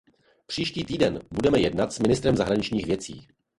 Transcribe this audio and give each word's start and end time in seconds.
Příští 0.45 0.83
týden 0.83 1.19
budeme 1.31 1.59
jednat 1.59 1.93
s 1.93 1.99
ministrem 1.99 2.35
zahraničních 2.37 2.85
věcí. 2.85 3.27